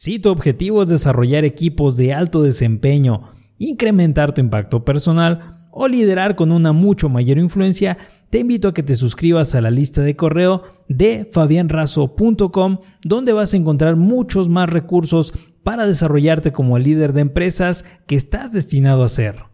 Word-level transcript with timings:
Si 0.00 0.20
tu 0.20 0.30
objetivo 0.30 0.80
es 0.80 0.86
desarrollar 0.86 1.44
equipos 1.44 1.96
de 1.96 2.14
alto 2.14 2.40
desempeño, 2.44 3.22
incrementar 3.58 4.32
tu 4.32 4.40
impacto 4.40 4.84
personal 4.84 5.66
o 5.72 5.88
liderar 5.88 6.36
con 6.36 6.52
una 6.52 6.72
mucho 6.72 7.08
mayor 7.08 7.36
influencia, 7.36 7.98
te 8.30 8.38
invito 8.38 8.68
a 8.68 8.74
que 8.74 8.84
te 8.84 8.94
suscribas 8.94 9.56
a 9.56 9.60
la 9.60 9.72
lista 9.72 10.00
de 10.02 10.14
correo 10.14 10.62
de 10.88 11.28
fabianrazo.com 11.32 12.78
donde 13.02 13.32
vas 13.32 13.52
a 13.52 13.56
encontrar 13.56 13.96
muchos 13.96 14.48
más 14.48 14.70
recursos 14.70 15.34
para 15.64 15.84
desarrollarte 15.84 16.52
como 16.52 16.76
el 16.76 16.84
líder 16.84 17.12
de 17.12 17.22
empresas 17.22 17.84
que 18.06 18.14
estás 18.14 18.52
destinado 18.52 19.02
a 19.02 19.08
ser. 19.08 19.46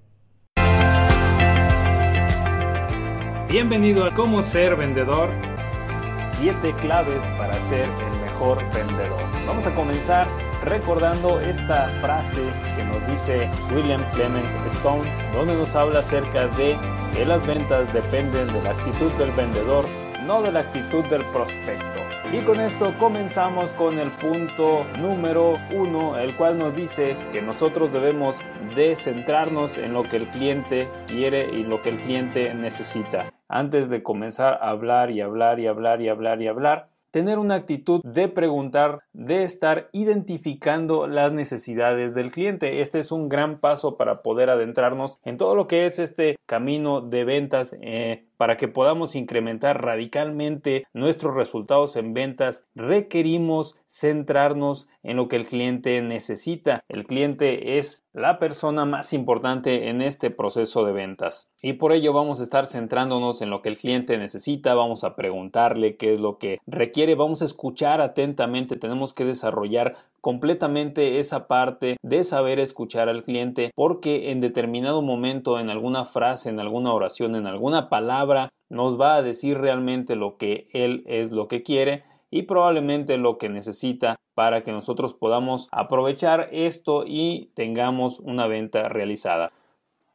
Bienvenido 3.49 4.05
a 4.05 4.13
Cómo 4.13 4.43
ser 4.43 4.77
vendedor. 4.77 5.31
Siete 6.35 6.75
claves 6.83 7.27
para 7.39 7.59
ser 7.59 7.85
el 7.85 8.14
vendedor. 8.73 9.21
Vamos 9.46 9.66
a 9.66 9.75
comenzar 9.75 10.27
recordando 10.64 11.41
esta 11.41 11.89
frase 12.01 12.43
que 12.77 12.84
nos 12.84 13.07
dice 13.07 13.48
William 13.74 14.02
Clement 14.12 14.47
Stone, 14.66 15.02
donde 15.33 15.57
nos 15.57 15.74
habla 15.74 16.01
acerca 16.01 16.48
de 16.48 16.77
que 17.15 17.24
las 17.24 17.47
ventas 17.47 17.93
dependen 17.93 18.52
de 18.52 18.62
la 18.62 18.70
actitud 18.70 19.10
del 19.12 19.30
vendedor, 19.33 19.84
no 20.27 20.43
de 20.43 20.52
la 20.52 20.60
actitud 20.60 21.05
del 21.05 21.24
prospecto. 21.27 22.01
Y 22.33 22.41
con 22.41 22.59
esto 22.59 22.93
comenzamos 22.98 23.73
con 23.74 23.98
el 23.98 24.10
punto 24.10 24.85
número 24.98 25.59
uno, 25.73 26.19
el 26.19 26.35
cual 26.37 26.59
nos 26.59 26.74
dice 26.74 27.16
que 27.30 27.41
nosotros 27.41 27.93
debemos 27.93 28.43
de 28.74 28.96
centrarnos 28.96 29.79
en 29.79 29.93
lo 29.93 30.02
que 30.02 30.16
el 30.16 30.29
cliente 30.29 30.88
quiere 31.07 31.48
y 31.52 31.62
lo 31.62 31.82
que 31.82 31.91
el 31.91 32.01
cliente 32.01 32.52
necesita. 32.55 33.32
Antes 33.48 33.88
de 33.91 34.02
comenzar 34.02 34.59
a 34.62 34.71
hablar 34.71 35.10
y 35.10 35.21
hablar 35.21 35.60
y 35.60 35.69
hablar 35.69 36.01
y 36.01 36.09
hablar 36.09 36.43
y 36.43 36.48
hablar, 36.48 36.94
tener 37.14 37.38
una 37.38 37.54
actitud 37.54 38.00
de 38.02 38.27
preguntar, 38.27 39.04
de 39.12 39.45
estar 39.45 39.88
identificando 39.92 41.06
las 41.06 41.32
necesidades 41.32 42.12
del 42.12 42.32
cliente. 42.32 42.80
Este 42.80 42.98
es 42.98 43.12
un 43.12 43.28
gran 43.28 43.60
paso 43.60 43.96
para 43.96 44.20
poder 44.20 44.51
adentrarnos 44.51 45.21
en 45.23 45.37
todo 45.37 45.54
lo 45.54 45.68
que 45.68 45.87
es 45.87 46.01
este 46.01 46.34
camino 46.45 47.02
de 47.02 47.23
ventas 47.23 47.76
eh, 47.80 48.24
para 48.37 48.57
que 48.57 48.68
podamos 48.68 49.15
incrementar 49.15 49.82
radicalmente 49.82 50.87
nuestros 50.93 51.35
resultados 51.35 51.96
en 51.96 52.15
ventas, 52.15 52.66
requerimos 52.74 53.77
centrarnos 53.88 54.88
en 55.02 55.16
lo 55.16 55.29
que 55.29 55.37
el 55.37 55.46
cliente 55.46 56.01
necesita. 56.02 56.82
El 56.88 57.07
cliente 57.07 57.79
es 57.79 58.05
la 58.12 58.38
persona 58.38 58.85
más 58.85 59.12
importante 59.12 59.88
en 59.88 60.01
este 60.01 60.30
proceso 60.30 60.85
de 60.85 60.93
ventas. 60.93 61.51
Y 61.60 61.74
por 61.74 61.93
ello 61.93 62.12
vamos 62.12 62.40
a 62.40 62.43
estar 62.43 62.66
centrándonos 62.66 63.43
en 63.43 63.51
lo 63.51 63.62
que 63.62 63.68
el 63.68 63.79
cliente 63.79 64.19
necesita, 64.19 64.75
vamos 64.75 65.05
a 65.05 65.16
preguntarle 65.16 65.97
qué 65.97 66.12
es 66.12 66.21
lo 66.21 66.38
que 66.38 66.59
requiere, 66.66 67.15
vamos 67.15 67.43
a 67.43 67.47
escuchar 67.47 68.00
atentamente, 68.00 68.77
tenemos 68.77 69.15
que 69.15 69.25
desarrollar 69.25 69.97
completamente 70.25 71.19
esa 71.19 71.47
parte 71.49 71.99
de 72.00 72.25
saber 72.25 72.59
escuchar 72.59 73.11
al 73.11 73.25
cliente 73.25 73.72
porque 73.75 74.31
en 74.31 74.41
determinado 74.41 75.03
momento, 75.03 75.59
en 75.59 75.69
alguna 75.69 76.06
frase, 76.06 76.49
en 76.49 76.59
alguna 76.59 76.94
oración, 76.94 77.37
en 77.37 77.47
alguna 77.47 77.91
palabra, 77.91 78.49
nos 78.71 78.99
va 78.99 79.17
a 79.17 79.22
decir 79.22 79.59
realmente 79.59 80.17
lo 80.17 80.39
que 80.39 80.67
él 80.72 81.05
es 81.06 81.31
lo 81.31 81.47
que 81.47 81.62
quiere 81.62 82.05
y 82.31 82.45
probablemente 82.45 83.19
lo 83.19 83.37
que 83.37 83.50
necesita 83.50 84.17
para 84.34 84.62
que 84.62 84.72
nosotros 84.72 85.12
podamos 85.12 85.69
aprovechar 85.72 86.49
esto 86.53 87.05
y 87.06 87.50
tengamos 87.53 88.19
una 88.19 88.47
venta 88.47 88.84
realizada. 88.84 89.53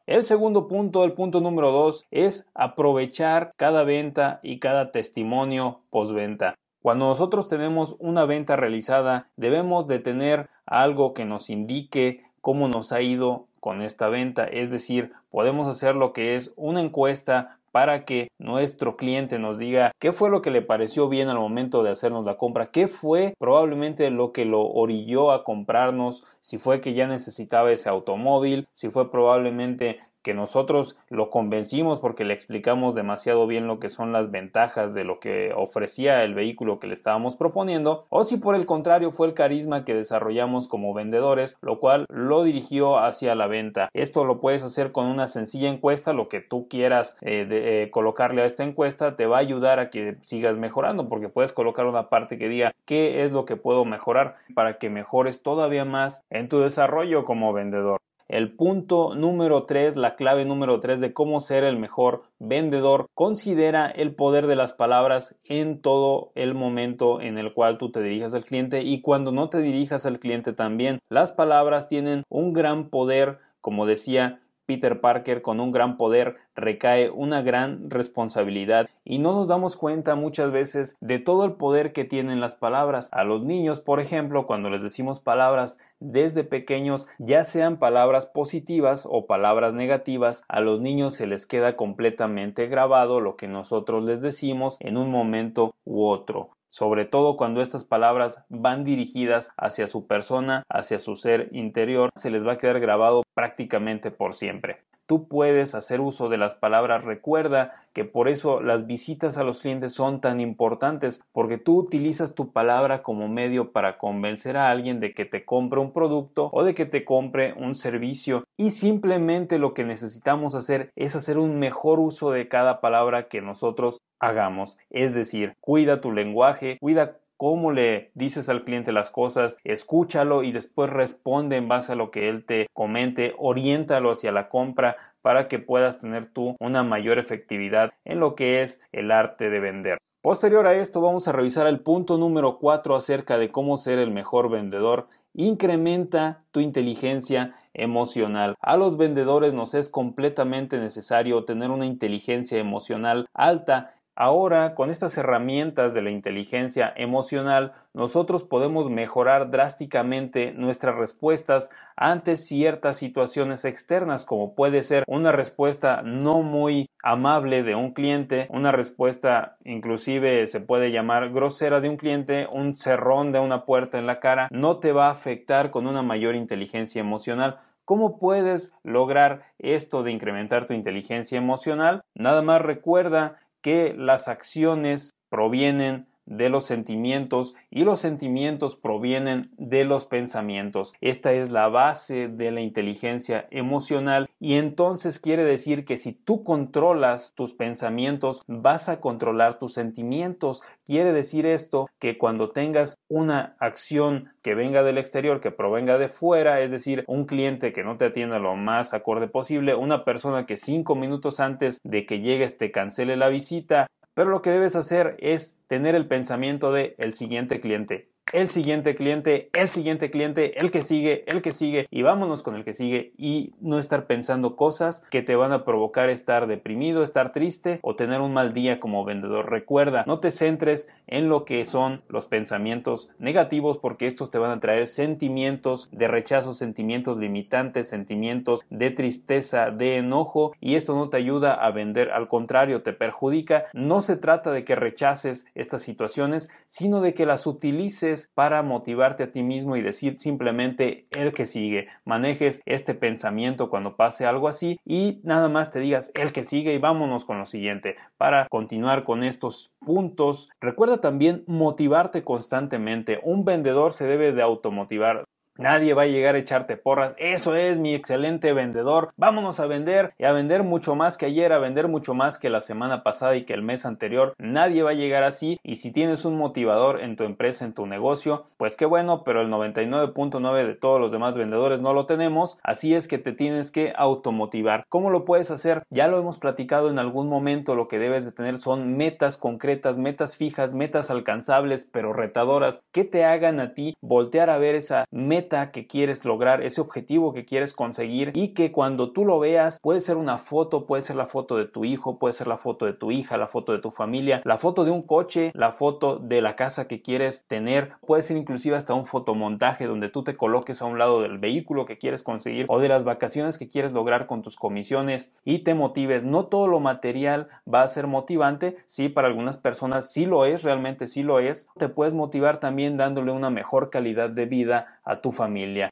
El 0.08 0.24
segundo 0.24 0.66
punto, 0.66 1.04
el 1.04 1.12
punto 1.12 1.40
número 1.40 1.70
dos, 1.70 2.04
es 2.10 2.50
aprovechar 2.54 3.52
cada 3.56 3.84
venta 3.84 4.40
y 4.42 4.58
cada 4.58 4.90
testimonio 4.90 5.82
postventa. 5.90 6.56
Cuando 6.82 7.06
nosotros 7.06 7.48
tenemos 7.48 7.96
una 7.98 8.24
venta 8.24 8.56
realizada, 8.56 9.28
debemos 9.36 9.86
de 9.86 9.98
tener 9.98 10.48
algo 10.64 11.12
que 11.12 11.26
nos 11.26 11.50
indique 11.50 12.24
cómo 12.40 12.68
nos 12.68 12.92
ha 12.92 13.02
ido 13.02 13.46
con 13.60 13.82
esta 13.82 14.08
venta. 14.08 14.44
Es 14.44 14.70
decir, 14.70 15.12
podemos 15.30 15.68
hacer 15.68 15.94
lo 15.94 16.14
que 16.14 16.36
es 16.36 16.52
una 16.56 16.80
encuesta 16.80 17.58
para 17.70 18.04
que 18.04 18.28
nuestro 18.38 18.96
cliente 18.96 19.38
nos 19.38 19.58
diga 19.58 19.92
qué 19.98 20.12
fue 20.12 20.30
lo 20.30 20.42
que 20.42 20.50
le 20.50 20.62
pareció 20.62 21.08
bien 21.08 21.28
al 21.28 21.38
momento 21.38 21.82
de 21.82 21.90
hacernos 21.90 22.24
la 22.24 22.36
compra, 22.36 22.70
qué 22.70 22.88
fue 22.88 23.34
probablemente 23.38 24.10
lo 24.10 24.32
que 24.32 24.44
lo 24.44 24.62
orilló 24.66 25.30
a 25.30 25.44
comprarnos, 25.44 26.24
si 26.40 26.58
fue 26.58 26.80
que 26.80 26.94
ya 26.94 27.06
necesitaba 27.06 27.70
ese 27.70 27.88
automóvil, 27.88 28.66
si 28.72 28.90
fue 28.90 29.10
probablemente 29.10 30.00
que 30.22 30.34
nosotros 30.34 30.96
lo 31.08 31.30
convencimos 31.30 31.98
porque 31.98 32.24
le 32.24 32.34
explicamos 32.34 32.94
demasiado 32.94 33.46
bien 33.46 33.66
lo 33.66 33.78
que 33.78 33.88
son 33.88 34.12
las 34.12 34.30
ventajas 34.30 34.94
de 34.94 35.04
lo 35.04 35.18
que 35.18 35.52
ofrecía 35.54 36.24
el 36.24 36.34
vehículo 36.34 36.78
que 36.78 36.86
le 36.86 36.94
estábamos 36.94 37.36
proponiendo, 37.36 38.06
o 38.08 38.24
si 38.24 38.36
por 38.36 38.54
el 38.54 38.66
contrario 38.66 39.12
fue 39.12 39.26
el 39.26 39.34
carisma 39.34 39.84
que 39.84 39.94
desarrollamos 39.94 40.68
como 40.68 40.94
vendedores, 40.94 41.56
lo 41.62 41.78
cual 41.78 42.06
lo 42.08 42.42
dirigió 42.42 42.98
hacia 42.98 43.34
la 43.34 43.46
venta. 43.46 43.88
Esto 43.92 44.24
lo 44.24 44.40
puedes 44.40 44.62
hacer 44.62 44.92
con 44.92 45.06
una 45.06 45.26
sencilla 45.26 45.68
encuesta, 45.68 46.12
lo 46.12 46.28
que 46.28 46.40
tú 46.40 46.68
quieras 46.68 47.16
eh, 47.22 47.46
eh, 47.50 47.90
colocarle 47.90 48.42
a 48.42 48.46
esta 48.46 48.64
encuesta 48.64 49.16
te 49.16 49.26
va 49.26 49.38
a 49.38 49.40
ayudar 49.40 49.78
a 49.78 49.90
que 49.90 50.16
sigas 50.20 50.56
mejorando, 50.56 51.06
porque 51.06 51.28
puedes 51.28 51.52
colocar 51.52 51.86
una 51.86 52.08
parte 52.08 52.38
que 52.38 52.48
diga 52.48 52.72
qué 52.84 53.22
es 53.22 53.32
lo 53.32 53.44
que 53.44 53.56
puedo 53.56 53.84
mejorar 53.84 54.36
para 54.54 54.78
que 54.78 54.90
mejores 54.90 55.42
todavía 55.42 55.84
más 55.84 56.24
en 56.30 56.48
tu 56.48 56.60
desarrollo 56.60 57.24
como 57.24 57.52
vendedor. 57.52 58.00
El 58.30 58.52
punto 58.52 59.16
número 59.16 59.64
3, 59.64 59.96
la 59.96 60.14
clave 60.14 60.44
número 60.44 60.78
3 60.78 61.00
de 61.00 61.12
cómo 61.12 61.40
ser 61.40 61.64
el 61.64 61.76
mejor 61.76 62.22
vendedor, 62.38 63.06
considera 63.12 63.86
el 63.90 64.14
poder 64.14 64.46
de 64.46 64.54
las 64.54 64.72
palabras 64.72 65.36
en 65.42 65.80
todo 65.80 66.30
el 66.36 66.54
momento 66.54 67.20
en 67.20 67.38
el 67.38 67.52
cual 67.52 67.76
tú 67.76 67.90
te 67.90 68.00
dirijas 68.00 68.32
al 68.34 68.44
cliente 68.44 68.82
y 68.82 69.00
cuando 69.00 69.32
no 69.32 69.48
te 69.48 69.58
dirijas 69.58 70.06
al 70.06 70.20
cliente 70.20 70.52
también. 70.52 71.00
Las 71.08 71.32
palabras 71.32 71.88
tienen 71.88 72.22
un 72.28 72.52
gran 72.52 72.88
poder, 72.88 73.40
como 73.60 73.84
decía 73.84 74.38
Peter 74.70 75.00
Parker, 75.00 75.42
con 75.42 75.58
un 75.58 75.72
gran 75.72 75.96
poder 75.96 76.36
recae 76.54 77.10
una 77.10 77.42
gran 77.42 77.90
responsabilidad 77.90 78.88
y 79.04 79.18
no 79.18 79.32
nos 79.32 79.48
damos 79.48 79.76
cuenta 79.76 80.14
muchas 80.14 80.52
veces 80.52 80.96
de 81.00 81.18
todo 81.18 81.44
el 81.44 81.54
poder 81.54 81.92
que 81.92 82.04
tienen 82.04 82.38
las 82.38 82.54
palabras. 82.54 83.08
A 83.10 83.24
los 83.24 83.42
niños, 83.42 83.80
por 83.80 83.98
ejemplo, 83.98 84.46
cuando 84.46 84.70
les 84.70 84.84
decimos 84.84 85.18
palabras 85.18 85.80
desde 85.98 86.44
pequeños, 86.44 87.08
ya 87.18 87.42
sean 87.42 87.80
palabras 87.80 88.26
positivas 88.26 89.08
o 89.10 89.26
palabras 89.26 89.74
negativas, 89.74 90.44
a 90.46 90.60
los 90.60 90.80
niños 90.80 91.14
se 91.14 91.26
les 91.26 91.46
queda 91.46 91.74
completamente 91.74 92.68
grabado 92.68 93.20
lo 93.20 93.34
que 93.34 93.48
nosotros 93.48 94.04
les 94.04 94.22
decimos 94.22 94.76
en 94.78 94.96
un 94.96 95.10
momento 95.10 95.74
u 95.84 96.04
otro 96.04 96.50
sobre 96.70 97.04
todo 97.04 97.36
cuando 97.36 97.60
estas 97.60 97.84
palabras 97.84 98.44
van 98.48 98.84
dirigidas 98.84 99.52
hacia 99.56 99.86
su 99.86 100.06
persona, 100.06 100.62
hacia 100.70 100.98
su 100.98 101.16
ser 101.16 101.48
interior, 101.52 102.10
se 102.14 102.30
les 102.30 102.46
va 102.46 102.52
a 102.52 102.56
quedar 102.56 102.80
grabado 102.80 103.22
prácticamente 103.34 104.10
por 104.10 104.32
siempre 104.32 104.89
tú 105.10 105.26
puedes 105.26 105.74
hacer 105.74 106.00
uso 106.00 106.28
de 106.28 106.38
las 106.38 106.54
palabras. 106.54 107.04
Recuerda 107.04 107.72
que 107.92 108.04
por 108.04 108.28
eso 108.28 108.60
las 108.60 108.86
visitas 108.86 109.38
a 109.38 109.42
los 109.42 109.60
clientes 109.60 109.92
son 109.92 110.20
tan 110.20 110.40
importantes, 110.40 111.24
porque 111.32 111.58
tú 111.58 111.80
utilizas 111.80 112.36
tu 112.36 112.52
palabra 112.52 113.02
como 113.02 113.26
medio 113.26 113.72
para 113.72 113.98
convencer 113.98 114.56
a 114.56 114.70
alguien 114.70 115.00
de 115.00 115.12
que 115.12 115.24
te 115.24 115.44
compre 115.44 115.80
un 115.80 115.92
producto 115.92 116.48
o 116.52 116.62
de 116.62 116.74
que 116.74 116.86
te 116.86 117.04
compre 117.04 117.54
un 117.54 117.74
servicio. 117.74 118.44
Y 118.56 118.70
simplemente 118.70 119.58
lo 119.58 119.74
que 119.74 119.82
necesitamos 119.82 120.54
hacer 120.54 120.92
es 120.94 121.16
hacer 121.16 121.38
un 121.38 121.58
mejor 121.58 121.98
uso 121.98 122.30
de 122.30 122.46
cada 122.46 122.80
palabra 122.80 123.26
que 123.26 123.40
nosotros 123.40 123.98
hagamos. 124.20 124.78
Es 124.90 125.12
decir, 125.12 125.54
cuida 125.60 126.00
tu 126.00 126.12
lenguaje, 126.12 126.78
cuida 126.80 127.18
cómo 127.40 127.72
le 127.72 128.10
dices 128.12 128.50
al 128.50 128.60
cliente 128.60 128.92
las 128.92 129.10
cosas, 129.10 129.56
escúchalo 129.64 130.42
y 130.42 130.52
después 130.52 130.90
responde 130.90 131.56
en 131.56 131.68
base 131.68 131.92
a 131.92 131.94
lo 131.94 132.10
que 132.10 132.28
él 132.28 132.44
te 132.44 132.66
comente, 132.74 133.34
oriéntalo 133.38 134.10
hacia 134.10 134.30
la 134.30 134.50
compra 134.50 134.98
para 135.22 135.48
que 135.48 135.58
puedas 135.58 136.02
tener 136.02 136.26
tú 136.26 136.54
una 136.60 136.82
mayor 136.82 137.18
efectividad 137.18 137.94
en 138.04 138.20
lo 138.20 138.34
que 138.34 138.60
es 138.60 138.82
el 138.92 139.10
arte 139.10 139.48
de 139.48 139.58
vender. 139.58 139.96
Posterior 140.20 140.66
a 140.66 140.74
esto 140.74 141.00
vamos 141.00 141.28
a 141.28 141.32
revisar 141.32 141.66
el 141.66 141.80
punto 141.80 142.18
número 142.18 142.58
4 142.58 142.94
acerca 142.94 143.38
de 143.38 143.48
cómo 143.48 143.78
ser 143.78 143.98
el 143.98 144.10
mejor 144.10 144.50
vendedor. 144.50 145.06
Incrementa 145.32 146.44
tu 146.50 146.60
inteligencia 146.60 147.54
emocional. 147.72 148.54
A 148.60 148.76
los 148.76 148.98
vendedores 148.98 149.54
nos 149.54 149.72
es 149.72 149.88
completamente 149.88 150.78
necesario 150.78 151.44
tener 151.44 151.70
una 151.70 151.86
inteligencia 151.86 152.58
emocional 152.58 153.28
alta 153.32 153.94
Ahora, 154.22 154.74
con 154.74 154.90
estas 154.90 155.16
herramientas 155.16 155.94
de 155.94 156.02
la 156.02 156.10
inteligencia 156.10 156.92
emocional, 156.94 157.72
nosotros 157.94 158.44
podemos 158.44 158.90
mejorar 158.90 159.50
drásticamente 159.50 160.52
nuestras 160.52 160.94
respuestas 160.94 161.70
ante 161.96 162.36
ciertas 162.36 162.98
situaciones 162.98 163.64
externas, 163.64 164.26
como 164.26 164.54
puede 164.54 164.82
ser 164.82 165.04
una 165.06 165.32
respuesta 165.32 166.02
no 166.02 166.42
muy 166.42 166.90
amable 167.02 167.62
de 167.62 167.74
un 167.76 167.94
cliente, 167.94 168.46
una 168.50 168.72
respuesta 168.72 169.56
inclusive 169.64 170.46
se 170.46 170.60
puede 170.60 170.92
llamar 170.92 171.30
grosera 171.30 171.80
de 171.80 171.88
un 171.88 171.96
cliente, 171.96 172.46
un 172.52 172.76
cerrón 172.76 173.32
de 173.32 173.38
una 173.38 173.64
puerta 173.64 173.98
en 173.98 174.06
la 174.06 174.20
cara, 174.20 174.48
no 174.50 174.80
te 174.80 174.92
va 174.92 175.06
a 175.06 175.12
afectar 175.12 175.70
con 175.70 175.86
una 175.86 176.02
mayor 176.02 176.34
inteligencia 176.34 177.00
emocional. 177.00 177.60
¿Cómo 177.90 178.20
puedes 178.20 178.72
lograr 178.84 179.46
esto 179.58 180.04
de 180.04 180.12
incrementar 180.12 180.68
tu 180.68 180.74
inteligencia 180.74 181.38
emocional? 181.38 182.02
Nada 182.14 182.40
más 182.40 182.62
recuerda 182.62 183.39
que 183.62 183.94
las 183.96 184.28
acciones 184.28 185.10
provienen 185.28 186.09
de 186.30 186.48
los 186.48 186.64
sentimientos 186.64 187.54
y 187.70 187.84
los 187.84 187.98
sentimientos 187.98 188.76
provienen 188.76 189.50
de 189.58 189.84
los 189.84 190.06
pensamientos. 190.06 190.94
Esta 191.02 191.32
es 191.32 191.50
la 191.50 191.68
base 191.68 192.28
de 192.28 192.50
la 192.50 192.62
inteligencia 192.62 193.46
emocional 193.50 194.30
y 194.40 194.54
entonces 194.54 195.18
quiere 195.18 195.44
decir 195.44 195.84
que 195.84 195.98
si 195.98 196.12
tú 196.12 196.42
controlas 196.44 197.34
tus 197.34 197.52
pensamientos 197.52 198.42
vas 198.46 198.88
a 198.88 199.00
controlar 199.00 199.58
tus 199.58 199.74
sentimientos. 199.74 200.62
Quiere 200.84 201.12
decir 201.12 201.46
esto 201.46 201.88
que 201.98 202.18
cuando 202.18 202.48
tengas 202.48 202.98
una 203.08 203.56
acción 203.58 204.32
que 204.42 204.54
venga 204.54 204.82
del 204.82 204.98
exterior, 204.98 205.40
que 205.40 205.50
provenga 205.50 205.98
de 205.98 206.08
fuera, 206.08 206.60
es 206.60 206.70
decir, 206.70 207.04
un 207.06 207.26
cliente 207.26 207.72
que 207.72 207.84
no 207.84 207.96
te 207.96 208.06
atienda 208.06 208.38
lo 208.38 208.56
más 208.56 208.94
acorde 208.94 209.28
posible, 209.28 209.74
una 209.74 210.04
persona 210.04 210.46
que 210.46 210.56
cinco 210.56 210.94
minutos 210.94 211.40
antes 211.40 211.80
de 211.84 212.06
que 212.06 212.20
llegues 212.20 212.56
te 212.56 212.70
cancele 212.70 213.16
la 213.16 213.28
visita, 213.28 213.86
pero 214.14 214.30
lo 214.30 214.42
que 214.42 214.50
debes 214.50 214.76
hacer 214.76 215.16
es 215.20 215.58
tener 215.66 215.94
el 215.94 216.06
pensamiento 216.06 216.72
de 216.72 216.94
el 216.98 217.14
siguiente 217.14 217.60
cliente 217.60 218.10
el 218.32 218.48
siguiente 218.48 218.94
cliente, 218.94 219.50
el 219.52 219.68
siguiente 219.68 220.10
cliente, 220.10 220.60
el 220.62 220.70
que 220.70 220.82
sigue, 220.82 221.24
el 221.26 221.42
que 221.42 221.52
sigue 221.52 221.86
y 221.90 222.02
vámonos 222.02 222.42
con 222.42 222.54
el 222.54 222.64
que 222.64 222.74
sigue 222.74 223.12
y 223.16 223.54
no 223.60 223.78
estar 223.78 224.06
pensando 224.06 224.56
cosas 224.56 225.04
que 225.10 225.22
te 225.22 225.36
van 225.36 225.52
a 225.52 225.64
provocar 225.64 226.10
estar 226.10 226.46
deprimido, 226.46 227.02
estar 227.02 227.32
triste 227.32 227.80
o 227.82 227.96
tener 227.96 228.20
un 228.20 228.32
mal 228.32 228.52
día 228.52 228.80
como 228.80 229.04
vendedor. 229.04 229.50
Recuerda, 229.50 230.04
no 230.06 230.18
te 230.18 230.30
centres 230.30 230.88
en 231.06 231.28
lo 231.28 231.44
que 231.44 231.64
son 231.64 232.02
los 232.08 232.26
pensamientos 232.26 233.10
negativos 233.18 233.78
porque 233.78 234.06
estos 234.06 234.30
te 234.30 234.38
van 234.38 234.50
a 234.50 234.60
traer 234.60 234.86
sentimientos 234.86 235.88
de 235.92 236.08
rechazo, 236.08 236.52
sentimientos 236.52 237.18
limitantes, 237.18 237.88
sentimientos 237.88 238.64
de 238.70 238.90
tristeza, 238.90 239.70
de 239.70 239.96
enojo 239.96 240.52
y 240.60 240.76
esto 240.76 240.94
no 240.94 241.08
te 241.08 241.16
ayuda 241.16 241.54
a 241.54 241.70
vender, 241.70 242.10
al 242.10 242.28
contrario, 242.28 242.82
te 242.82 242.92
perjudica. 242.92 243.64
No 243.72 244.00
se 244.00 244.16
trata 244.16 244.52
de 244.52 244.64
que 244.64 244.76
rechaces 244.76 245.46
estas 245.54 245.82
situaciones, 245.82 246.50
sino 246.66 247.00
de 247.00 247.14
que 247.14 247.26
las 247.26 247.46
utilices 247.46 248.19
para 248.34 248.62
motivarte 248.62 249.22
a 249.22 249.30
ti 249.30 249.42
mismo 249.42 249.76
y 249.76 249.82
decir 249.82 250.18
simplemente 250.18 251.06
el 251.16 251.32
que 251.32 251.46
sigue. 251.46 251.86
Manejes 252.04 252.62
este 252.66 252.94
pensamiento 252.94 253.70
cuando 253.70 253.96
pase 253.96 254.26
algo 254.26 254.48
así 254.48 254.78
y 254.84 255.20
nada 255.24 255.48
más 255.48 255.70
te 255.70 255.80
digas 255.80 256.12
el 256.14 256.32
que 256.32 256.42
sigue 256.42 256.74
y 256.74 256.78
vámonos 256.78 257.24
con 257.24 257.38
lo 257.38 257.46
siguiente 257.46 257.96
para 258.16 258.46
continuar 258.48 259.04
con 259.04 259.24
estos 259.24 259.72
puntos. 259.80 260.48
Recuerda 260.60 261.00
también 261.00 261.44
motivarte 261.46 262.24
constantemente. 262.24 263.20
Un 263.22 263.44
vendedor 263.44 263.92
se 263.92 264.06
debe 264.06 264.32
de 264.32 264.42
automotivar. 264.42 265.24
Nadie 265.60 265.92
va 265.92 266.04
a 266.04 266.06
llegar 266.06 266.36
a 266.36 266.38
echarte 266.38 266.78
porras. 266.78 267.14
Eso 267.18 267.54
es 267.54 267.78
mi 267.78 267.94
excelente 267.94 268.54
vendedor. 268.54 269.12
Vámonos 269.18 269.60
a 269.60 269.66
vender 269.66 270.14
y 270.16 270.24
a 270.24 270.32
vender 270.32 270.62
mucho 270.62 270.94
más 270.94 271.18
que 271.18 271.26
ayer, 271.26 271.52
a 271.52 271.58
vender 271.58 271.86
mucho 271.86 272.14
más 272.14 272.38
que 272.38 272.48
la 272.48 272.60
semana 272.60 273.02
pasada 273.02 273.36
y 273.36 273.44
que 273.44 273.52
el 273.52 273.60
mes 273.60 273.84
anterior. 273.84 274.32
Nadie 274.38 274.82
va 274.82 274.92
a 274.92 274.94
llegar 274.94 275.22
así. 275.22 275.60
Y 275.62 275.76
si 275.76 275.92
tienes 275.92 276.24
un 276.24 276.38
motivador 276.38 277.02
en 277.02 277.14
tu 277.14 277.24
empresa, 277.24 277.66
en 277.66 277.74
tu 277.74 277.84
negocio, 277.84 278.44
pues 278.56 278.74
qué 278.74 278.86
bueno, 278.86 279.22
pero 279.22 279.42
el 279.42 279.50
99.9 279.50 280.66
de 280.66 280.74
todos 280.76 280.98
los 280.98 281.12
demás 281.12 281.36
vendedores 281.36 281.82
no 281.82 281.92
lo 281.92 282.06
tenemos. 282.06 282.58
Así 282.62 282.94
es 282.94 283.06
que 283.06 283.18
te 283.18 283.32
tienes 283.32 283.70
que 283.70 283.92
automotivar. 283.94 284.84
¿Cómo 284.88 285.10
lo 285.10 285.26
puedes 285.26 285.50
hacer? 285.50 285.82
Ya 285.90 286.08
lo 286.08 286.18
hemos 286.18 286.38
platicado 286.38 286.88
en 286.88 286.98
algún 286.98 287.28
momento. 287.28 287.74
Lo 287.74 287.86
que 287.86 287.98
debes 287.98 288.24
de 288.24 288.32
tener 288.32 288.56
son 288.56 288.96
metas 288.96 289.36
concretas, 289.36 289.98
metas 289.98 290.38
fijas, 290.38 290.72
metas 290.72 291.10
alcanzables, 291.10 291.84
pero 291.84 292.14
retadoras 292.14 292.82
que 292.92 293.04
te 293.04 293.26
hagan 293.26 293.60
a 293.60 293.74
ti 293.74 293.94
voltear 294.00 294.48
a 294.48 294.56
ver 294.56 294.74
esa 294.74 295.04
meta 295.10 295.49
que 295.50 295.86
quieres 295.86 296.24
lograr, 296.24 296.62
ese 296.62 296.80
objetivo 296.80 297.32
que 297.32 297.44
quieres 297.44 297.74
conseguir 297.74 298.30
y 298.34 298.48
que 298.48 298.70
cuando 298.70 299.10
tú 299.12 299.24
lo 299.24 299.40
veas 299.40 299.80
puede 299.80 300.00
ser 300.00 300.16
una 300.16 300.38
foto, 300.38 300.86
puede 300.86 301.02
ser 301.02 301.16
la 301.16 301.26
foto 301.26 301.56
de 301.56 301.66
tu 301.66 301.84
hijo, 301.84 302.18
puede 302.18 302.32
ser 302.32 302.46
la 302.46 302.56
foto 302.56 302.86
de 302.86 302.92
tu 302.92 303.10
hija, 303.10 303.36
la 303.36 303.48
foto 303.48 303.72
de 303.72 303.78
tu 303.78 303.90
familia, 303.90 304.40
la 304.44 304.56
foto 304.56 304.84
de 304.84 304.92
un 304.92 305.02
coche, 305.02 305.50
la 305.54 305.72
foto 305.72 306.18
de 306.18 306.40
la 306.40 306.56
casa 306.56 306.86
que 306.86 307.02
quieres 307.02 307.44
tener, 307.46 307.92
puede 308.06 308.22
ser 308.22 308.36
inclusive 308.36 308.76
hasta 308.76 308.94
un 308.94 309.06
fotomontaje 309.06 309.86
donde 309.86 310.08
tú 310.08 310.22
te 310.22 310.36
coloques 310.36 310.80
a 310.82 310.86
un 310.86 310.98
lado 310.98 311.20
del 311.20 311.38
vehículo 311.38 311.84
que 311.84 311.98
quieres 311.98 312.22
conseguir 312.22 312.66
o 312.68 312.78
de 312.78 312.88
las 312.88 313.04
vacaciones 313.04 313.58
que 313.58 313.68
quieres 313.68 313.92
lograr 313.92 314.26
con 314.26 314.42
tus 314.42 314.56
comisiones 314.56 315.34
y 315.44 315.60
te 315.60 315.74
motives. 315.74 316.24
No 316.24 316.46
todo 316.46 316.68
lo 316.68 316.78
material 316.78 317.48
va 317.72 317.82
a 317.82 317.86
ser 317.88 318.06
motivante, 318.06 318.76
sí, 318.86 319.08
para 319.08 319.26
algunas 319.28 319.58
personas 319.58 320.12
sí 320.12 320.26
lo 320.26 320.44
es, 320.44 320.62
realmente 320.62 321.06
sí 321.06 321.24
lo 321.24 321.40
es. 321.40 321.68
Te 321.76 321.88
puedes 321.88 322.14
motivar 322.14 322.60
también 322.60 322.96
dándole 322.96 323.32
una 323.32 323.50
mejor 323.50 323.90
calidad 323.90 324.30
de 324.30 324.46
vida 324.46 325.00
a 325.04 325.20
tu 325.20 325.32
familia 325.32 325.39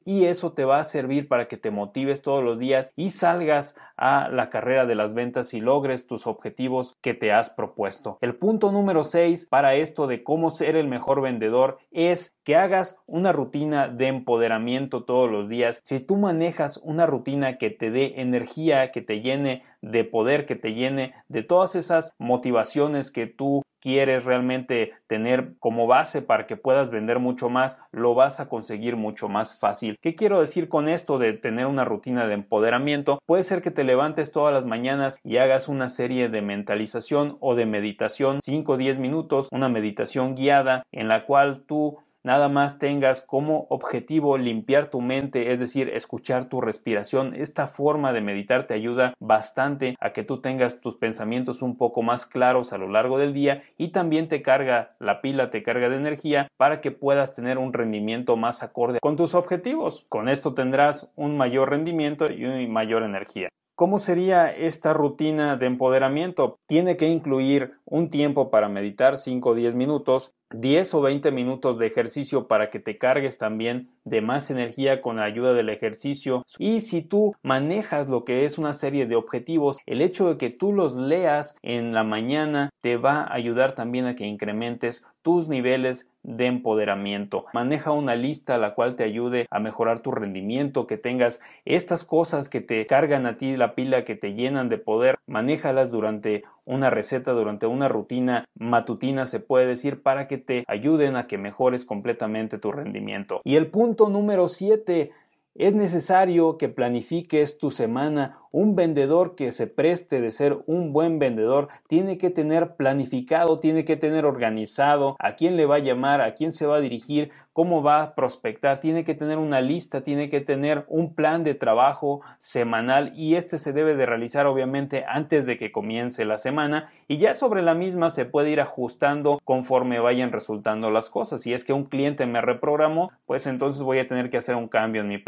y 0.04 0.24
eso 0.24 0.52
te 0.52 0.64
va 0.64 0.78
a 0.78 0.84
servir 0.84 1.28
para 1.28 1.48
que 1.48 1.56
te 1.56 1.70
motives 1.70 2.22
todos 2.22 2.42
los 2.42 2.58
días 2.58 2.92
y 2.96 3.10
salgas 3.10 3.76
a 3.96 4.28
la 4.28 4.48
carrera 4.48 4.84
de 4.84 4.94
las 4.94 5.14
ventas 5.14 5.54
y 5.54 5.60
logres 5.60 6.06
tus 6.06 6.26
objetivos 6.26 6.96
que 7.00 7.14
te 7.14 7.32
has 7.32 7.50
propuesto. 7.50 8.18
El 8.20 8.34
punto 8.34 8.72
número 8.72 9.02
6 9.02 9.46
para 9.46 9.74
esto 9.74 10.06
de 10.06 10.22
cómo 10.22 10.50
ser 10.50 10.76
el 10.76 10.88
mejor 10.88 11.22
vendedor 11.22 11.78
es 11.90 12.32
que 12.44 12.56
hagas 12.56 13.00
una 13.06 13.32
rutina 13.32 13.88
de 13.88 14.08
empoderamiento 14.08 15.04
todos 15.04 15.30
los 15.30 15.48
días. 15.48 15.80
Si 15.84 16.00
tú 16.00 16.16
manejas 16.16 16.78
una 16.82 17.06
rutina 17.06 17.58
que 17.58 17.70
te 17.70 17.90
dé 17.90 18.14
energía, 18.20 18.90
que 18.90 19.02
te 19.02 19.20
llene 19.20 19.62
de 19.82 20.04
poder, 20.04 20.46
que 20.46 20.56
te 20.56 20.74
llene 20.74 21.14
de 21.28 21.42
todas 21.42 21.74
esas 21.74 22.12
motivaciones 22.18 23.10
que 23.10 23.26
tú 23.26 23.62
quieres 23.80 24.24
realmente 24.24 24.92
tener 25.06 25.54
como 25.58 25.86
base 25.86 26.22
para 26.22 26.46
que 26.46 26.56
puedas 26.56 26.90
vender 26.90 27.18
mucho 27.18 27.48
más, 27.48 27.80
lo 27.92 28.14
vas 28.14 28.40
a 28.40 28.48
conseguir 28.48 28.96
mucho 28.96 29.28
más 29.28 29.58
fácil. 29.58 29.96
¿Qué 30.00 30.14
quiero 30.14 30.40
decir 30.40 30.68
con 30.68 30.88
esto 30.88 31.18
de 31.18 31.32
tener 31.32 31.66
una 31.66 31.84
rutina 31.84 32.26
de 32.26 32.34
empoderamiento? 32.34 33.18
Puede 33.26 33.42
ser 33.42 33.60
que 33.60 33.70
te 33.70 33.84
levantes 33.84 34.32
todas 34.32 34.52
las 34.52 34.64
mañanas 34.64 35.18
y 35.24 35.38
hagas 35.38 35.68
una 35.68 35.88
serie 35.88 36.28
de 36.28 36.42
mentalización 36.42 37.36
o 37.40 37.54
de 37.54 37.66
meditación, 37.66 38.40
5 38.42 38.72
o 38.72 38.76
10 38.76 38.98
minutos, 38.98 39.48
una 39.52 39.68
meditación 39.68 40.34
guiada 40.34 40.82
en 40.92 41.08
la 41.08 41.24
cual 41.24 41.64
tú 41.66 41.98
nada 42.28 42.50
más 42.50 42.78
tengas 42.78 43.22
como 43.22 43.66
objetivo 43.70 44.36
limpiar 44.36 44.90
tu 44.90 45.00
mente, 45.00 45.50
es 45.50 45.60
decir, 45.60 45.88
escuchar 45.88 46.44
tu 46.44 46.60
respiración. 46.60 47.34
Esta 47.34 47.66
forma 47.66 48.12
de 48.12 48.20
meditar 48.20 48.66
te 48.66 48.74
ayuda 48.74 49.14
bastante 49.18 49.96
a 49.98 50.12
que 50.12 50.24
tú 50.24 50.42
tengas 50.42 50.82
tus 50.82 50.96
pensamientos 50.96 51.62
un 51.62 51.78
poco 51.78 52.02
más 52.02 52.26
claros 52.26 52.74
a 52.74 52.78
lo 52.78 52.86
largo 52.86 53.16
del 53.16 53.32
día 53.32 53.62
y 53.78 53.92
también 53.92 54.28
te 54.28 54.42
carga 54.42 54.92
la 54.98 55.22
pila, 55.22 55.48
te 55.48 55.62
carga 55.62 55.88
de 55.88 55.96
energía 55.96 56.48
para 56.58 56.82
que 56.82 56.90
puedas 56.90 57.32
tener 57.32 57.56
un 57.56 57.72
rendimiento 57.72 58.36
más 58.36 58.62
acorde 58.62 59.00
con 59.00 59.16
tus 59.16 59.34
objetivos. 59.34 60.04
Con 60.10 60.28
esto 60.28 60.52
tendrás 60.52 61.10
un 61.16 61.38
mayor 61.38 61.70
rendimiento 61.70 62.30
y 62.30 62.44
una 62.44 62.58
mayor 62.68 63.04
energía. 63.04 63.48
¿Cómo 63.78 63.98
sería 63.98 64.50
esta 64.50 64.92
rutina 64.92 65.54
de 65.54 65.66
empoderamiento? 65.66 66.58
Tiene 66.66 66.96
que 66.96 67.06
incluir 67.06 67.74
un 67.84 68.08
tiempo 68.08 68.50
para 68.50 68.68
meditar 68.68 69.16
5 69.16 69.50
o 69.50 69.54
10 69.54 69.76
minutos, 69.76 70.34
10 70.50 70.94
o 70.94 71.00
20 71.02 71.30
minutos 71.30 71.78
de 71.78 71.86
ejercicio 71.86 72.48
para 72.48 72.70
que 72.70 72.80
te 72.80 72.96
cargues 72.96 73.38
también 73.38 73.90
de 74.04 74.22
más 74.22 74.50
energía 74.50 75.00
con 75.00 75.16
la 75.16 75.24
ayuda 75.24 75.52
del 75.52 75.68
ejercicio. 75.68 76.44
Y 76.58 76.80
si 76.80 77.02
tú 77.02 77.34
manejas 77.42 78.08
lo 78.08 78.24
que 78.24 78.44
es 78.44 78.58
una 78.58 78.72
serie 78.72 79.06
de 79.06 79.16
objetivos, 79.16 79.78
el 79.86 80.00
hecho 80.00 80.30
de 80.30 80.38
que 80.38 80.50
tú 80.50 80.72
los 80.72 80.96
leas 80.96 81.56
en 81.62 81.92
la 81.92 82.04
mañana 82.04 82.70
te 82.80 82.96
va 82.96 83.22
a 83.22 83.34
ayudar 83.34 83.74
también 83.74 84.06
a 84.06 84.14
que 84.14 84.26
incrementes 84.26 85.06
tus 85.22 85.48
niveles 85.48 86.10
de 86.22 86.46
empoderamiento. 86.46 87.44
Maneja 87.52 87.90
una 87.90 88.16
lista 88.16 88.58
la 88.58 88.74
cual 88.74 88.94
te 88.96 89.04
ayude 89.04 89.46
a 89.50 89.60
mejorar 89.60 90.00
tu 90.00 90.10
rendimiento, 90.10 90.86
que 90.86 90.96
tengas 90.96 91.40
estas 91.64 92.04
cosas 92.04 92.48
que 92.48 92.60
te 92.60 92.86
cargan 92.86 93.26
a 93.26 93.36
ti 93.36 93.56
la 93.56 93.74
pila, 93.74 94.04
que 94.04 94.14
te 94.14 94.34
llenan 94.34 94.68
de 94.68 94.78
poder, 94.78 95.18
manéjalas 95.26 95.90
durante 95.90 96.44
una 96.68 96.90
receta, 96.90 97.32
durante 97.32 97.66
una 97.66 97.88
rutina 97.88 98.44
matutina, 98.54 99.26
se 99.26 99.40
puede 99.40 99.66
decir, 99.66 100.02
para 100.02 100.26
que 100.26 100.38
te 100.38 100.64
ayuden 100.68 101.16
a 101.16 101.24
que 101.24 101.38
mejores 101.38 101.84
completamente 101.84 102.58
tu 102.58 102.70
rendimiento. 102.70 103.40
Y 103.42 103.56
el 103.56 103.68
punto 103.68 104.08
número 104.10 104.46
7 104.46 105.10
es 105.58 105.74
necesario 105.74 106.56
que 106.56 106.68
planifiques 106.68 107.58
tu 107.58 107.70
semana. 107.70 108.38
Un 108.50 108.76
vendedor 108.76 109.34
que 109.34 109.52
se 109.52 109.66
preste 109.66 110.20
de 110.20 110.30
ser 110.30 110.58
un 110.66 110.92
buen 110.92 111.18
vendedor 111.18 111.68
tiene 111.86 112.16
que 112.16 112.30
tener 112.30 112.76
planificado, 112.76 113.58
tiene 113.58 113.84
que 113.84 113.96
tener 113.96 114.24
organizado 114.24 115.16
a 115.18 115.34
quién 115.34 115.56
le 115.56 115.66
va 115.66 115.76
a 115.76 115.80
llamar, 115.80 116.22
a 116.22 116.34
quién 116.34 116.50
se 116.52 116.66
va 116.66 116.76
a 116.76 116.80
dirigir, 116.80 117.30
cómo 117.52 117.82
va 117.82 118.02
a 118.02 118.14
prospectar, 118.14 118.80
tiene 118.80 119.04
que 119.04 119.14
tener 119.14 119.36
una 119.36 119.60
lista, 119.60 120.02
tiene 120.02 120.30
que 120.30 120.40
tener 120.40 120.86
un 120.88 121.14
plan 121.14 121.44
de 121.44 121.54
trabajo 121.54 122.20
semanal 122.38 123.12
y 123.16 123.34
este 123.34 123.58
se 123.58 123.72
debe 123.72 123.96
de 123.96 124.06
realizar 124.06 124.46
obviamente 124.46 125.04
antes 125.08 125.44
de 125.44 125.56
que 125.56 125.72
comience 125.72 126.24
la 126.24 126.38
semana 126.38 126.86
y 127.06 127.18
ya 127.18 127.34
sobre 127.34 127.62
la 127.62 127.74
misma 127.74 128.10
se 128.10 128.24
puede 128.24 128.50
ir 128.50 128.60
ajustando 128.60 129.40
conforme 129.44 129.98
vayan 129.98 130.32
resultando 130.32 130.90
las 130.90 131.10
cosas. 131.10 131.42
Si 131.42 131.52
es 131.52 131.64
que 131.64 131.72
un 131.72 131.84
cliente 131.84 132.26
me 132.26 132.40
reprogramó, 132.40 133.10
pues 133.26 133.46
entonces 133.46 133.82
voy 133.82 133.98
a 133.98 134.06
tener 134.06 134.30
que 134.30 134.38
hacer 134.38 134.54
un 134.54 134.68
cambio 134.68 135.02
en 135.02 135.08
mi 135.08 135.18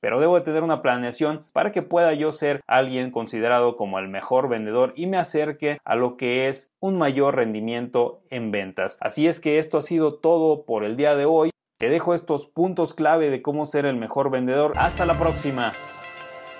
pero 0.00 0.20
debo 0.20 0.36
de 0.36 0.42
tener 0.42 0.62
una 0.62 0.80
planeación 0.80 1.44
para 1.52 1.70
que 1.70 1.82
pueda 1.82 2.12
yo 2.14 2.32
ser 2.32 2.60
alguien 2.66 3.10
considerado 3.10 3.76
como 3.76 3.98
el 3.98 4.08
mejor 4.08 4.48
vendedor 4.48 4.92
y 4.96 5.06
me 5.06 5.16
acerque 5.16 5.78
a 5.84 5.94
lo 5.94 6.16
que 6.16 6.48
es 6.48 6.72
un 6.80 6.98
mayor 6.98 7.36
rendimiento 7.36 8.20
en 8.30 8.50
ventas. 8.50 8.98
Así 9.00 9.26
es 9.26 9.40
que 9.40 9.58
esto 9.58 9.78
ha 9.78 9.82
sido 9.82 10.14
todo 10.14 10.64
por 10.64 10.84
el 10.84 10.96
día 10.96 11.14
de 11.16 11.24
hoy. 11.24 11.50
Te 11.78 11.88
dejo 11.88 12.14
estos 12.14 12.46
puntos 12.46 12.94
clave 12.94 13.30
de 13.30 13.42
cómo 13.42 13.64
ser 13.64 13.86
el 13.86 13.96
mejor 13.96 14.30
vendedor. 14.30 14.72
Hasta 14.76 15.06
la 15.06 15.14
próxima. 15.14 15.72